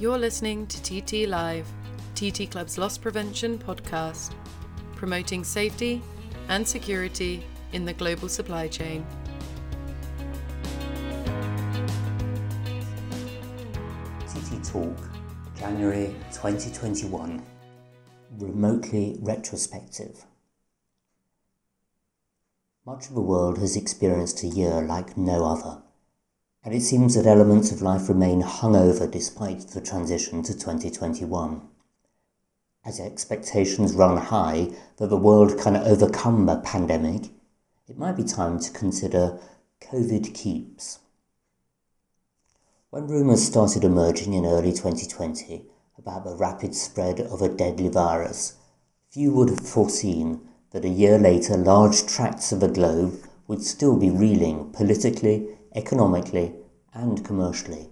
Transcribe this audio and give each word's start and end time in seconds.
You're 0.00 0.16
listening 0.16 0.66
to 0.68 1.02
TT 1.02 1.28
Live, 1.28 1.70
TT 2.14 2.50
Club's 2.50 2.78
loss 2.78 2.96
prevention 2.96 3.58
podcast, 3.58 4.32
promoting 4.96 5.44
safety 5.44 6.00
and 6.48 6.66
security 6.66 7.44
in 7.74 7.84
the 7.84 7.92
global 7.92 8.26
supply 8.26 8.66
chain. 8.66 9.04
TT 14.26 14.64
Talk, 14.64 14.96
January 15.54 16.16
2021, 16.32 17.44
remotely 18.38 19.18
retrospective. 19.20 20.24
Much 22.86 23.08
of 23.08 23.14
the 23.14 23.20
world 23.20 23.58
has 23.58 23.76
experienced 23.76 24.42
a 24.44 24.46
year 24.46 24.80
like 24.80 25.18
no 25.18 25.44
other, 25.44 25.82
and 26.62 26.74
it 26.74 26.82
seems 26.82 27.14
that 27.14 27.26
elements 27.26 27.72
of 27.72 27.80
life 27.80 28.08
remain 28.08 28.42
hungover 28.42 29.10
despite 29.10 29.68
the 29.68 29.80
transition 29.80 30.42
to 30.42 30.52
2021. 30.52 31.62
As 32.84 33.00
expectations 33.00 33.94
run 33.94 34.16
high 34.16 34.70
that 34.96 35.08
the 35.08 35.16
world 35.16 35.58
can 35.58 35.76
overcome 35.76 36.46
the 36.46 36.56
pandemic, 36.56 37.30
it 37.88 37.98
might 37.98 38.16
be 38.16 38.24
time 38.24 38.58
to 38.58 38.70
consider 38.72 39.38
COVID 39.80 40.34
keeps. 40.34 41.00
When 42.90 43.06
rumours 43.06 43.46
started 43.46 43.84
emerging 43.84 44.34
in 44.34 44.44
early 44.44 44.72
2020 44.72 45.66
about 45.96 46.24
the 46.24 46.34
rapid 46.34 46.74
spread 46.74 47.20
of 47.20 47.40
a 47.40 47.48
deadly 47.48 47.88
virus, 47.88 48.54
few 49.10 49.32
would 49.32 49.48
have 49.48 49.60
foreseen 49.60 50.40
that 50.72 50.84
a 50.84 50.88
year 50.88 51.18
later 51.18 51.56
large 51.56 52.06
tracts 52.06 52.52
of 52.52 52.60
the 52.60 52.68
globe 52.68 53.22
would 53.46 53.62
still 53.62 53.96
be 53.96 54.10
reeling 54.10 54.70
politically, 54.72 55.48
economically, 55.74 56.54
and 56.92 57.24
commercially. 57.24 57.88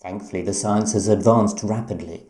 Thankfully, 0.00 0.42
the 0.42 0.54
science 0.54 0.92
has 0.92 1.08
advanced 1.08 1.62
rapidly, 1.62 2.26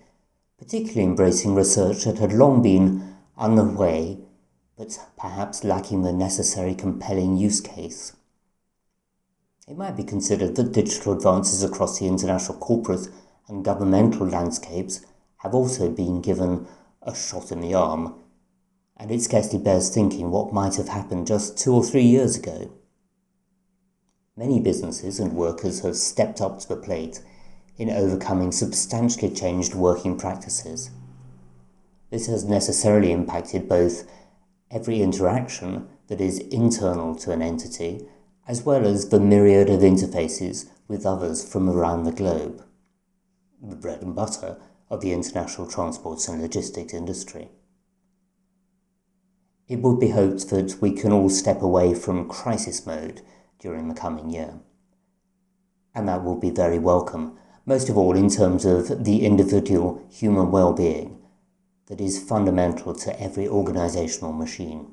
particularly 0.58 1.04
embracing 1.04 1.54
research 1.54 2.04
that 2.04 2.18
had 2.18 2.32
long 2.32 2.62
been 2.62 3.16
underway 3.36 4.18
but 4.80 4.98
perhaps 5.18 5.62
lacking 5.62 6.00
the 6.00 6.12
necessary 6.12 6.74
compelling 6.74 7.36
use 7.36 7.60
case. 7.60 8.14
It 9.68 9.76
might 9.76 9.94
be 9.94 10.02
considered 10.02 10.56
that 10.56 10.72
digital 10.72 11.12
advances 11.12 11.62
across 11.62 11.98
the 11.98 12.06
international 12.06 12.56
corporate 12.56 13.10
and 13.46 13.62
governmental 13.62 14.26
landscapes 14.26 15.04
have 15.38 15.54
also 15.54 15.90
been 15.90 16.22
given 16.22 16.66
a 17.02 17.14
shot 17.14 17.52
in 17.52 17.60
the 17.60 17.74
arm, 17.74 18.14
and 18.96 19.10
it 19.10 19.20
scarcely 19.20 19.58
bears 19.58 19.90
thinking 19.90 20.30
what 20.30 20.50
might 20.50 20.76
have 20.76 20.88
happened 20.88 21.26
just 21.26 21.58
two 21.58 21.74
or 21.74 21.84
three 21.84 22.06
years 22.06 22.36
ago. 22.36 22.72
Many 24.40 24.58
businesses 24.58 25.20
and 25.20 25.34
workers 25.34 25.80
have 25.80 25.96
stepped 25.96 26.40
up 26.40 26.60
to 26.60 26.68
the 26.70 26.74
plate 26.74 27.20
in 27.76 27.90
overcoming 27.90 28.52
substantially 28.52 29.28
changed 29.34 29.74
working 29.74 30.16
practices. 30.16 30.88
This 32.08 32.26
has 32.26 32.42
necessarily 32.42 33.12
impacted 33.12 33.68
both 33.68 34.10
every 34.70 35.02
interaction 35.02 35.90
that 36.06 36.22
is 36.22 36.38
internal 36.38 37.14
to 37.16 37.32
an 37.32 37.42
entity 37.42 38.08
as 38.48 38.62
well 38.62 38.86
as 38.86 39.10
the 39.10 39.20
myriad 39.20 39.68
of 39.68 39.80
interfaces 39.80 40.70
with 40.88 41.04
others 41.04 41.46
from 41.46 41.68
around 41.68 42.04
the 42.04 42.10
globe, 42.10 42.64
the 43.62 43.76
bread 43.76 44.00
and 44.00 44.14
butter 44.14 44.56
of 44.88 45.02
the 45.02 45.12
international 45.12 45.66
transports 45.66 46.28
and 46.28 46.40
logistics 46.40 46.94
industry. 46.94 47.50
It 49.68 49.80
would 49.80 50.00
be 50.00 50.08
hoped 50.08 50.48
that 50.48 50.78
we 50.80 50.92
can 50.92 51.12
all 51.12 51.28
step 51.28 51.60
away 51.60 51.92
from 51.92 52.26
crisis 52.26 52.86
mode 52.86 53.20
during 53.60 53.88
the 53.88 53.94
coming 53.94 54.30
year. 54.30 54.54
And 55.94 56.08
that 56.08 56.24
will 56.24 56.36
be 56.36 56.50
very 56.50 56.78
welcome, 56.78 57.36
most 57.66 57.88
of 57.88 57.96
all 57.96 58.16
in 58.16 58.30
terms 58.30 58.64
of 58.64 59.04
the 59.04 59.24
individual 59.24 60.04
human 60.10 60.50
well-being 60.50 61.20
that 61.86 62.00
is 62.00 62.22
fundamental 62.22 62.94
to 62.94 63.20
every 63.20 63.46
organizational 63.46 64.32
machine. 64.32 64.92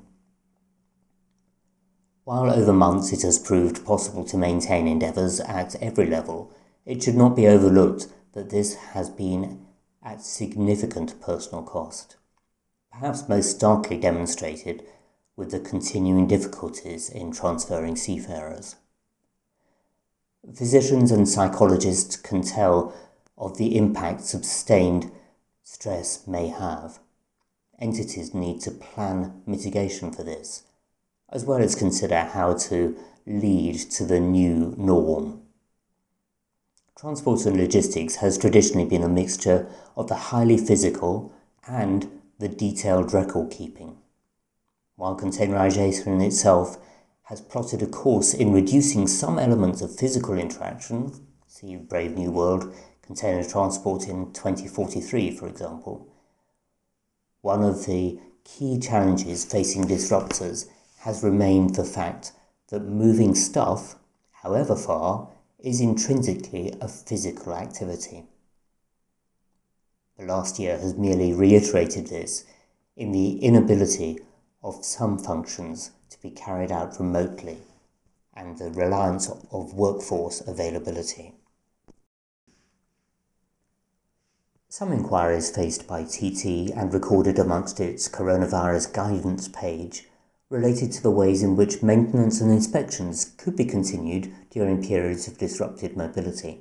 While 2.24 2.50
over 2.50 2.72
months 2.72 3.12
it 3.12 3.22
has 3.22 3.38
proved 3.38 3.86
possible 3.86 4.24
to 4.24 4.36
maintain 4.36 4.86
endeavours 4.86 5.40
at 5.40 5.74
every 5.76 6.06
level, 6.06 6.52
it 6.84 7.02
should 7.02 7.16
not 7.16 7.34
be 7.34 7.46
overlooked 7.46 8.08
that 8.32 8.50
this 8.50 8.74
has 8.92 9.08
been 9.08 9.66
at 10.02 10.22
significant 10.22 11.20
personal 11.20 11.62
cost, 11.62 12.16
perhaps 12.92 13.28
most 13.28 13.56
starkly 13.56 13.98
demonstrated 13.98 14.84
with 15.38 15.52
the 15.52 15.60
continuing 15.60 16.26
difficulties 16.26 17.08
in 17.08 17.30
transferring 17.30 17.94
seafarers. 17.94 18.74
Physicians 20.52 21.12
and 21.12 21.28
psychologists 21.28 22.16
can 22.16 22.42
tell 22.42 22.92
of 23.38 23.56
the 23.56 23.76
impact 23.76 24.22
sustained 24.22 25.12
stress 25.62 26.26
may 26.26 26.48
have. 26.48 26.98
Entities 27.80 28.34
need 28.34 28.60
to 28.62 28.72
plan 28.72 29.40
mitigation 29.46 30.10
for 30.10 30.24
this 30.24 30.64
as 31.30 31.44
well 31.44 31.62
as 31.62 31.74
consider 31.74 32.20
how 32.20 32.54
to 32.54 32.98
lead 33.26 33.76
to 33.76 34.04
the 34.04 34.18
new 34.18 34.74
norm. 34.76 35.42
Transport 36.98 37.46
and 37.46 37.56
logistics 37.56 38.16
has 38.16 38.38
traditionally 38.38 38.88
been 38.88 39.04
a 39.04 39.08
mixture 39.08 39.70
of 39.96 40.08
the 40.08 40.16
highly 40.16 40.58
physical 40.58 41.32
and 41.68 42.10
the 42.40 42.48
detailed 42.48 43.12
record 43.12 43.52
keeping. 43.52 43.98
While 44.98 45.16
containerization 45.16 46.20
itself 46.26 46.76
has 47.26 47.40
plotted 47.40 47.82
a 47.82 47.86
course 47.86 48.34
in 48.34 48.52
reducing 48.52 49.06
some 49.06 49.38
elements 49.38 49.80
of 49.80 49.94
physical 49.94 50.36
interaction, 50.36 51.12
see 51.46 51.76
Brave 51.76 52.16
New 52.16 52.32
World 52.32 52.74
container 53.00 53.44
transport 53.44 54.08
in 54.08 54.32
2043, 54.32 55.36
for 55.36 55.46
example, 55.46 56.12
one 57.42 57.62
of 57.62 57.86
the 57.86 58.18
key 58.42 58.80
challenges 58.80 59.44
facing 59.44 59.84
disruptors 59.84 60.68
has 61.02 61.22
remained 61.22 61.76
the 61.76 61.84
fact 61.84 62.32
that 62.70 62.80
moving 62.80 63.36
stuff, 63.36 63.94
however 64.42 64.74
far, 64.74 65.28
is 65.60 65.80
intrinsically 65.80 66.74
a 66.80 66.88
physical 66.88 67.54
activity. 67.54 68.24
The 70.18 70.24
last 70.24 70.58
year 70.58 70.76
has 70.76 70.96
merely 70.96 71.32
reiterated 71.32 72.08
this 72.08 72.44
in 72.96 73.12
the 73.12 73.38
inability 73.38 74.18
of 74.62 74.84
some 74.84 75.18
functions 75.18 75.92
to 76.10 76.20
be 76.20 76.30
carried 76.30 76.72
out 76.72 76.98
remotely 76.98 77.58
and 78.34 78.58
the 78.58 78.70
reliance 78.70 79.28
of 79.50 79.74
workforce 79.74 80.40
availability. 80.46 81.34
Some 84.68 84.92
inquiries 84.92 85.50
faced 85.50 85.86
by 85.88 86.04
TT 86.04 86.70
and 86.70 86.92
recorded 86.92 87.38
amongst 87.38 87.80
its 87.80 88.08
coronavirus 88.08 88.92
guidance 88.92 89.48
page 89.48 90.08
related 90.50 90.92
to 90.92 91.02
the 91.02 91.10
ways 91.10 91.42
in 91.42 91.56
which 91.56 91.82
maintenance 91.82 92.40
and 92.40 92.52
inspections 92.52 93.32
could 93.36 93.56
be 93.56 93.64
continued 93.64 94.32
during 94.50 94.86
periods 94.86 95.26
of 95.26 95.38
disrupted 95.38 95.96
mobility. 95.96 96.60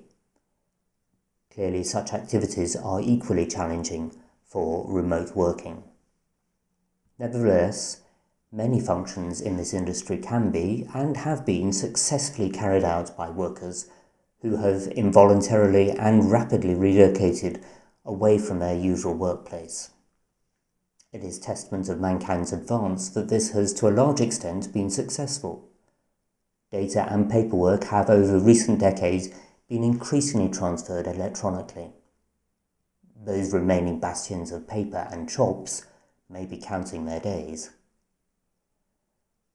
Clearly, 1.54 1.84
such 1.84 2.14
activities 2.14 2.76
are 2.76 3.02
equally 3.02 3.46
challenging 3.46 4.14
for 4.46 4.86
remote 4.92 5.36
working. 5.36 5.84
Nevertheless, 7.20 8.02
many 8.52 8.80
functions 8.80 9.42
in 9.42 9.58
this 9.58 9.74
industry 9.74 10.18
can 10.18 10.52
be 10.52 10.88
and 10.94 11.18
have 11.18 11.46
been 11.46 11.74
successfully 11.74 12.50
carried 12.50 12.84
out 12.84 13.18
by 13.18 13.30
workers 13.30 13.90
who 14.42 14.58
have 14.58 14.88
involuntarily 14.88 15.90
and 15.92 16.32
rapidly 16.32 16.76
relocated 16.76 17.64
away 18.06 18.38
from 18.38 18.60
their 18.60 18.76
usual 18.76 19.16
workplace. 19.16 19.90
It 21.12 21.24
is 21.24 21.40
testament 21.40 21.90
of 21.90 22.00
mankind's 22.00 22.54
advance 22.54 23.10
that 23.10 23.30
this 23.30 23.52
has 23.52 23.74
to 23.76 23.88
a 23.88 23.90
large 23.90 24.22
extent 24.22 24.72
been 24.72 24.92
successful. 24.92 25.68
Data 26.72 27.08
and 27.12 27.32
paperwork 27.32 27.86
have 27.86 28.10
over 28.10 28.38
recent 28.38 28.80
decades 28.80 29.30
been 29.68 29.84
increasingly 29.84 30.50
transferred 30.50 31.08
electronically. 31.08 31.92
Those 33.26 33.54
remaining 33.54 34.00
bastions 34.00 34.52
of 34.52 34.68
paper 34.68 35.08
and 35.12 35.28
chops 35.28 35.86
may 36.30 36.46
be 36.46 36.58
counting 36.58 37.06
their 37.06 37.20
days. 37.20 37.72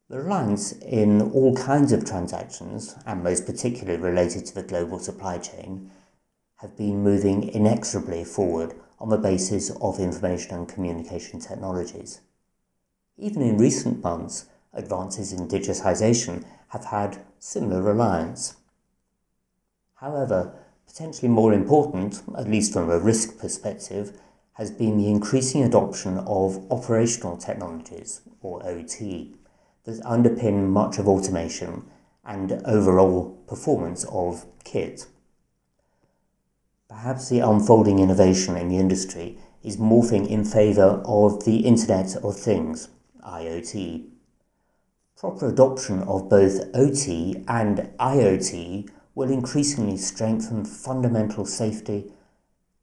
The 0.09 0.19
reliance 0.19 0.73
in 0.73 1.23
all 1.33 1.57
kinds 1.57 1.93
of 1.93 2.05
transactions, 2.05 2.97
and 3.07 3.23
most 3.23 3.47
particularly 3.47 3.99
related 3.99 4.45
to 4.47 4.55
the 4.55 4.63
global 4.63 4.99
supply 4.99 5.39
chain, 5.39 5.91
have 6.57 6.77
been 6.77 7.03
moving 7.03 7.49
inexorably 7.49 8.25
forward 8.25 8.75
on 9.01 9.09
the 9.09 9.17
basis 9.17 9.71
of 9.81 9.99
information 9.99 10.55
and 10.55 10.69
communication 10.69 11.41
technologies. 11.41 12.21
Even 13.17 13.43
in 13.43 13.59
recent 13.59 14.03
months, 14.03 14.47
advances 14.73 15.33
in 15.33 15.49
digitization 15.49 16.45
have 16.69 16.87
had 16.87 17.25
similar 17.39 17.83
reliance. 17.83 18.57
However, 19.95 20.55
potentially 20.87 21.29
more 21.29 21.53
important, 21.53 22.23
at 22.37 22.49
least 22.49 22.73
from 22.73 22.91
a 22.91 22.99
risk 22.99 23.39
perspective, 23.39 24.19
has 24.55 24.71
been 24.71 24.99
the 24.99 25.09
increasing 25.09 25.63
adoption 25.63 26.19
of 26.19 26.71
operational 26.71 27.37
technologies, 27.37 28.21
or 28.41 28.65
OT, 28.67 29.35
that 29.85 30.01
underpin 30.03 30.69
much 30.69 30.99
of 30.99 31.09
automation 31.09 31.85
and 32.25 32.53
overall 32.65 33.43
performance 33.47 34.05
of 34.11 34.47
kit. 34.65 35.07
Perhaps 36.89 37.31
the 37.31 37.41
unfolding 37.41 37.99
innovation 37.99 38.57
in 38.57 38.69
the 38.69 38.79
industry 38.79 39.39
is 39.63 39.79
morphing 39.79 40.29
in 40.29 40.45
favour 40.45 41.03
of 41.05 41.45
the 41.45 41.59
Internet 41.59 42.17
of 42.17 42.37
Things, 42.37 42.89
IoT. 43.27 44.09
Proper 45.17 45.49
adoption 45.49 46.03
of 46.03 46.29
both 46.29 46.61
OT 46.75 47.45
and 47.49 47.91
IoT 47.99 48.91
will 49.15 49.31
increasingly 49.31 49.97
strengthen 49.97 50.65
fundamental 50.65 51.47
safety, 51.47 52.13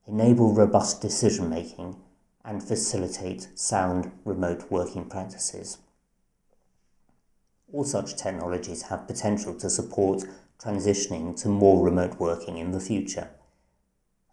enable 0.09 0.53
robust 0.53 1.01
decision 1.01 1.50
making, 1.50 1.95
and 2.44 2.63
facilitate 2.63 3.47
sound 3.53 4.11
remote 4.25 4.71
working 4.71 5.06
practices. 5.06 5.77
All 7.71 7.83
such 7.83 8.15
technologies 8.15 8.83
have 8.83 9.06
potential 9.06 9.53
to 9.59 9.69
support 9.69 10.23
transitioning 10.59 11.39
to 11.41 11.47
more 11.47 11.85
remote 11.85 12.19
working 12.19 12.57
in 12.57 12.71
the 12.71 12.79
future. 12.79 13.29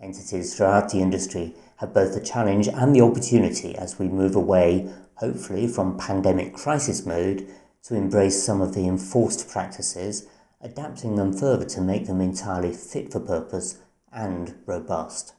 Entities 0.00 0.56
throughout 0.56 0.88
the 0.88 1.02
industry 1.02 1.55
have 1.76 1.93
both 1.93 2.14
the 2.14 2.25
challenge 2.25 2.69
and 2.69 2.96
the 2.96 3.02
opportunity 3.02 3.76
as 3.76 3.99
we 3.99 4.08
move 4.08 4.34
away, 4.34 4.90
hopefully, 5.17 5.69
from 5.69 5.99
pandemic 5.99 6.55
crisis 6.55 7.05
mode 7.05 7.46
to 7.82 7.94
embrace 7.94 8.43
some 8.43 8.62
of 8.62 8.75
the 8.75 8.87
enforced 8.88 9.49
practices 9.50 10.26
adapting 10.62 11.17
them 11.17 11.32
further 11.32 11.67
to 11.67 11.81
make 11.82 12.06
them 12.06 12.20
entirely 12.23 12.73
fit 12.73 13.12
for 13.12 13.20
purpose 13.20 13.78
and 14.11 14.55
robust. 14.64 15.34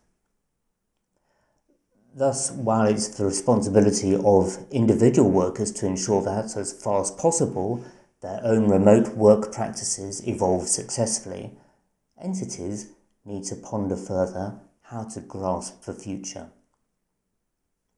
Thus, 2.18 2.50
while 2.50 2.88
it's 2.88 3.10
the 3.10 3.26
responsibility 3.26 4.16
of 4.16 4.58
individual 4.72 5.30
workers 5.30 5.72
to 5.74 5.86
ensure 5.86 6.24
that, 6.24 6.58
as 6.58 6.74
far 6.74 7.00
as 7.00 7.12
possible, 7.12 7.86
their 8.22 8.42
own 8.44 8.68
remote 8.68 9.10
work 9.10 9.52
practices 9.52 10.28
evolve 10.28 10.68
successfully, 10.68 11.52
entities 12.20 12.90
need 13.24 13.44
to 13.44 13.56
ponder 13.56 13.96
further 13.96 14.56
how 14.82 15.04
to 15.04 15.20
grasp 15.20 15.84
the 15.84 15.94
future. 15.94 16.48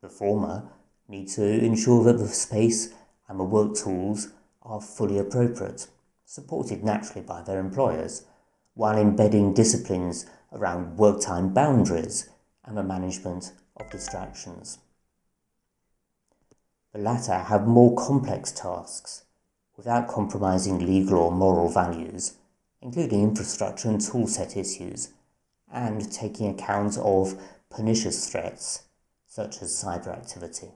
The 0.02 0.10
former 0.10 0.70
need 1.08 1.30
to 1.30 1.46
ensure 1.46 2.04
that 2.04 2.18
the 2.18 2.28
space 2.28 2.94
and 3.30 3.40
the 3.40 3.46
work 3.46 3.74
tools 3.74 4.34
are 4.62 4.82
fully 4.82 5.18
appropriate 5.18 5.88
supported 6.26 6.84
naturally 6.84 7.22
by 7.22 7.42
their 7.42 7.62
employers, 7.62 8.26
while 8.74 8.98
embedding 8.98 9.54
disciplines 9.54 10.26
around 10.52 10.98
work 10.98 11.22
time 11.22 11.54
boundaries 11.54 12.30
and 12.66 12.76
the 12.76 12.84
management 12.84 13.54
of 13.80 13.90
distractions. 13.90 14.80
The 16.94 17.00
latter 17.00 17.38
have 17.38 17.68
more 17.68 17.96
complex 17.96 18.52
tasks 18.52 19.26
without 19.78 20.08
compromising 20.08 20.80
legal 20.80 21.20
or 21.20 21.32
moral 21.32 21.70
values, 21.70 22.34
including 22.82 23.24
infrastructure 23.24 23.90
and 23.90 24.00
toolset 24.00 24.58
issues, 24.58 25.10
and 25.72 26.12
taking 26.12 26.50
account 26.50 26.98
of 26.98 27.40
pernicious 27.70 28.30
threats 28.30 28.84
such 29.28 29.62
as 29.62 29.72
cyber 29.72 30.08
activity. 30.08 30.72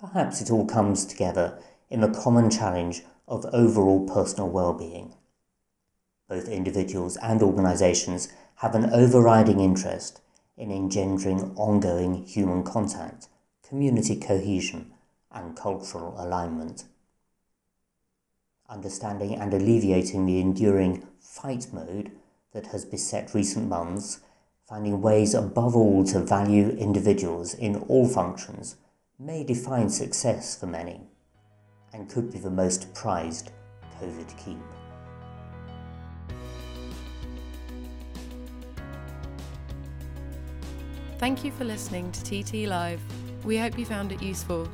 Perhaps 0.00 0.40
it 0.40 0.50
all 0.50 0.66
comes 0.66 1.04
together 1.04 1.58
in 1.90 2.00
the 2.00 2.08
common 2.08 2.50
challenge 2.50 3.02
of 3.28 3.46
overall 3.52 4.06
personal 4.08 4.48
well-being. 4.48 5.14
Both 6.28 6.48
individuals 6.48 7.16
and 7.18 7.42
organisations 7.42 8.28
have 8.56 8.74
an 8.74 8.90
overriding 8.90 9.60
interest 9.60 10.20
in 10.56 10.70
engendering 10.70 11.52
ongoing 11.56 12.24
human 12.24 12.62
contact, 12.62 13.28
community 13.66 14.16
cohesion, 14.16 14.92
and 15.32 15.56
cultural 15.56 16.14
alignment. 16.16 16.84
Understanding 18.68 19.34
and 19.34 19.52
alleviating 19.52 20.26
the 20.26 20.40
enduring 20.40 21.06
fight 21.20 21.66
mode 21.72 22.12
that 22.52 22.68
has 22.68 22.84
beset 22.84 23.34
recent 23.34 23.68
months, 23.68 24.20
finding 24.66 25.02
ways 25.02 25.34
above 25.34 25.76
all 25.76 26.04
to 26.04 26.20
value 26.20 26.70
individuals 26.70 27.54
in 27.54 27.76
all 27.88 28.08
functions, 28.08 28.76
may 29.18 29.44
define 29.44 29.88
success 29.88 30.58
for 30.58 30.66
many 30.66 31.00
and 31.92 32.08
could 32.08 32.32
be 32.32 32.38
the 32.38 32.50
most 32.50 32.92
prized 32.94 33.50
COVID 34.00 34.44
keep. 34.44 34.83
Thank 41.24 41.42
you 41.42 41.52
for 41.52 41.64
listening 41.64 42.12
to 42.12 42.22
TT 42.22 42.68
Live. 42.68 43.00
We 43.46 43.56
hope 43.56 43.78
you 43.78 43.86
found 43.86 44.12
it 44.12 44.22
useful. 44.22 44.68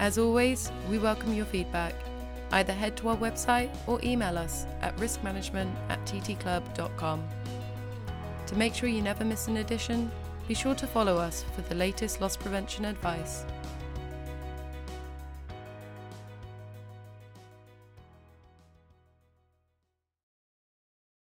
As 0.00 0.18
always, 0.18 0.68
we 0.90 0.98
welcome 0.98 1.32
your 1.32 1.46
feedback. 1.46 1.94
Either 2.50 2.72
head 2.72 2.96
to 2.96 3.10
our 3.10 3.16
website 3.16 3.70
or 3.86 4.00
email 4.02 4.36
us 4.36 4.66
at 4.80 4.96
riskmanagement 4.96 5.72
at 5.88 6.04
ttclub.com. 6.06 7.22
To 8.48 8.56
make 8.56 8.74
sure 8.74 8.88
you 8.88 9.00
never 9.00 9.24
miss 9.24 9.46
an 9.46 9.58
edition, 9.58 10.10
be 10.48 10.54
sure 10.54 10.74
to 10.74 10.88
follow 10.88 11.16
us 11.18 11.44
for 11.54 11.62
the 11.62 11.76
latest 11.76 12.20
loss 12.20 12.36
prevention 12.36 12.84
advice. 12.84 13.44